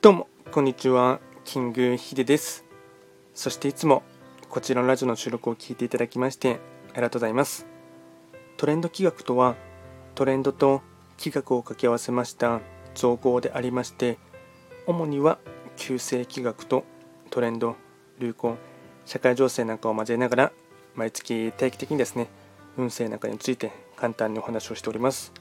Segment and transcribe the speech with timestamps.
[0.00, 2.64] どうもこんにちはキングヒデです。
[3.34, 4.04] そしていつも
[4.48, 6.60] こちらのラジオの収録を聞いていただきまして
[6.92, 7.66] ありがとうございます。
[8.56, 9.56] トレンド企画とは
[10.14, 10.82] トレンドと
[11.20, 12.60] 企画を掛け合わせました
[12.94, 14.18] 造語でありまして
[14.86, 15.38] 主には
[15.76, 16.84] 旧世企画と
[17.30, 17.74] トレンド
[18.20, 18.56] 流行
[19.04, 20.52] 社会情勢なんかを交えながら
[20.94, 22.28] 毎月定期的にですね
[22.76, 25.32] 運勢なんかについて簡単にお話をしております。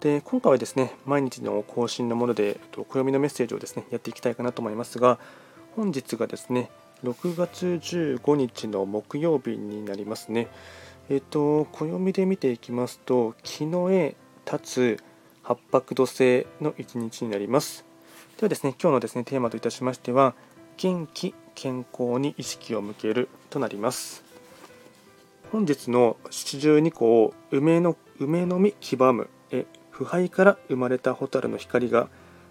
[0.00, 5.18] で今回はですね毎日の更新のもので暦のメッセージをですねやっていきたいかなと思いますが
[5.74, 6.70] 本日がですね
[7.04, 10.48] 6月15日の木曜日になりますね。
[11.10, 14.16] えっ、と暦で見ていきますと木の絵
[14.50, 15.04] 立つ
[15.42, 17.84] 八白土星の一日になります。
[18.38, 20.34] ではですね今日のですねテーマといたしましては
[20.78, 24.24] 元気健康に意識を向けるとなります。
[25.52, 29.66] 本日の七十二項梅の梅の実黄ばむえ
[29.96, 32.10] 腐敗から生まれた蛍の光が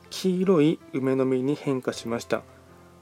[0.09, 2.41] 黄色い梅の実に変化しました。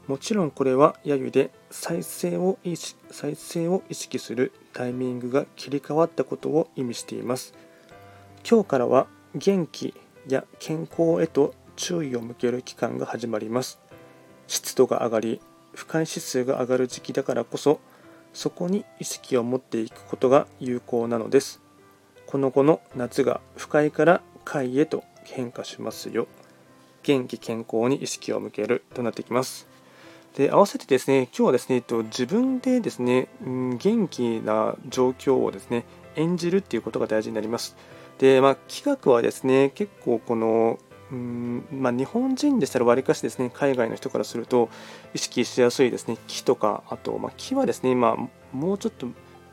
[0.08, 7.54] もちろんこれは揶揄で再生を意識再生を意識するタイミングが切り替わったことを意味しています。
[8.46, 9.94] 今日からは元気
[10.28, 13.80] や健康へと注意を向ける期間が始まります。
[14.48, 15.42] 湿度が上がり
[15.74, 17.80] 不快指数が上がる時期だからこそ
[18.34, 21.62] そこに意識を持っていくことが有効なのです。
[22.28, 26.28] この後の夏が不快から快へと変化しますよ。
[27.04, 29.68] 元気健康に意識を向けるとなってきます。
[30.36, 35.86] で合わせてですね今日はですね、えっと、自分でですね、うん、元気な状況をですね
[36.16, 37.76] 演じるっていうことが大事になります。
[38.18, 40.80] で、まあ、企画はですね結構この
[41.12, 44.70] うんまあ、日本人でしたらわりかしですね海外の人からすると
[45.14, 48.18] 意識しやすいですね木とかあと、まあ、木はですね今
[48.52, 49.06] もうちょっと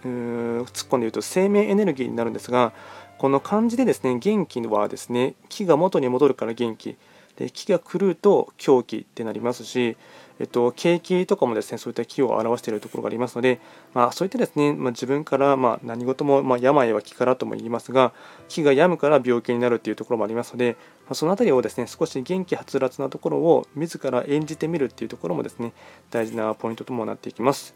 [0.03, 2.73] 突っ込んで言うと生命エネルギーになるんですが
[3.21, 6.97] この漢字でですね元気はですね木が元に戻るから元気
[7.37, 9.99] で木が狂うと狂気ってなりますし、
[10.39, 13.61] えっと、景気とかもですねそういった木を表しているところがありますので、
[13.93, 18.15] まあ、そういったですね、まあ、自分から、まあ、何事も、まあ、病は気からとも言いますが
[18.49, 25.75] 木が病むから病気になるっていうところもありますので、まあ、その辺りをですね少し元気はつらつなところを自ら演じてみるっていうところもですね
[26.11, 27.75] 大事なポイントともなっていきます。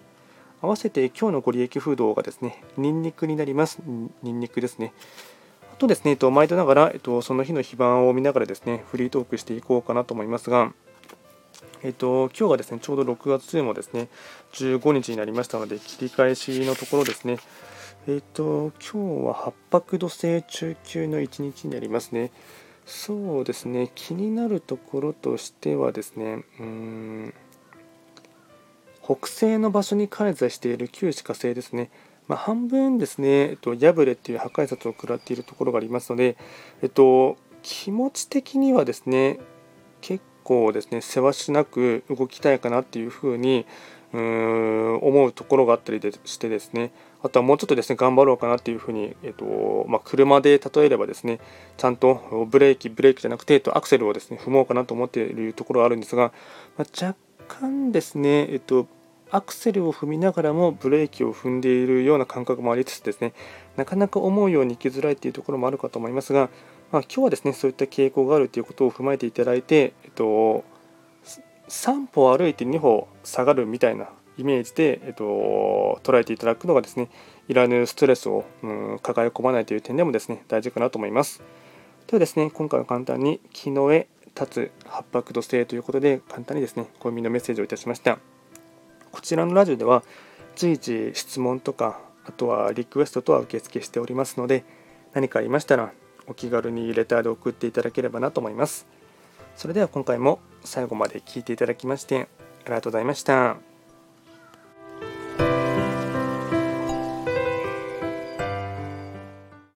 [0.63, 3.81] 合わせて今日のご利益フードがですね、ニンニクになります。
[4.23, 4.95] ニンニクですね。
[5.75, 10.73] あとですね、えっと、毎度ながら、えっと、その日の非番を見ながらですね、フリートークしていこうかなと思いますが、
[11.83, 14.07] えっと、今日がですね、ちょうど6月もですね、
[14.53, 17.39] 15日になりましたので、切り返しのところですね、
[18.07, 22.31] えっと、今日は八白土星中級の1日になりますね。
[22.87, 27.35] そうですね、気になるところとしてはですね、うーん、
[29.03, 31.91] 北西の場所に開座している旧歯火星ですね。
[32.29, 36.37] まあ、半分ですね、えっと、破れっていう破壊札を食らっているところがありますので、
[36.83, 39.39] えっと、気持ち的にはですね、
[40.01, 43.67] 結構ですね、せわしなく動きたいかなっていうふうに
[44.13, 46.93] うーん思うところがあったりしてですね、
[47.23, 51.41] あとはもうちょっとですね、頑張ろうかなっていうふうに、えっとまあ、車で例えればですね、
[51.77, 56.33] ちゃんとブレーキ、ブレーキじゃなくて、えっと、アクセルをですね、踏もうかなと思っているところがあるんですが、
[56.77, 57.19] まあ、若
[57.49, 58.87] 干ですね、えっと、
[59.35, 63.33] アクセルを踏みながらもブレーキを踏んでいるような感覚もありつつですね、
[63.77, 66.51] なかなか思うように行きづらいというところもあるかと思いますが、
[66.93, 70.63] まあ、今日はですね、そういった傾向があるということを踏まえていただいて、えっと、
[71.69, 74.09] 3歩歩いて2歩下がるみたいな
[74.39, 77.11] イメージで、えっと、捉えていただくのがですね、
[77.49, 81.43] いらぬストレスを、うん、抱え込まないという点でもですね、大事かなと思います。
[82.07, 84.07] ではですね、今回は簡単に木の絵
[84.41, 88.21] 立つ八白土星ということで、簡単にですね、暦のメッセージをいたしました。
[89.15, 90.03] こちらのラジオでは
[90.57, 94.65] 随時質問とかあとはリクエストとは受付しておりますので
[95.13, 95.93] 何かありましたら
[96.27, 98.89] お気軽にレターで送っていただければなと思います
[99.55, 102.27] それでは今回も最後まで聴いていただきまして
[102.65, 103.74] ありがとうございました。